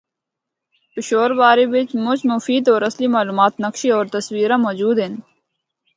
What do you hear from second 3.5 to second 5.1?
نقشے ہور تصویراں موجود